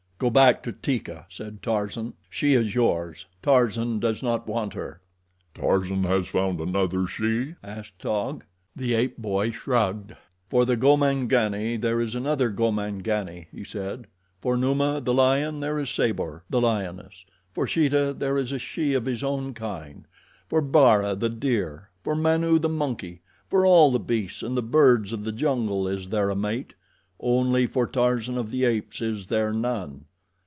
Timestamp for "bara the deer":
20.61-21.89